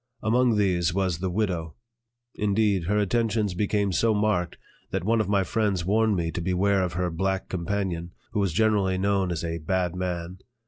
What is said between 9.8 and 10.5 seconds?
man."